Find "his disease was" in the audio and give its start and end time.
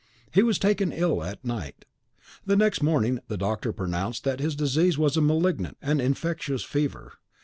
4.39-5.15